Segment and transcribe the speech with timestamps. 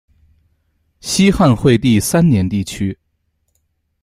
[0.99, 2.97] 西汉惠帝三年地区。